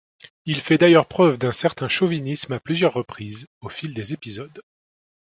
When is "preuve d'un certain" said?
1.07-1.87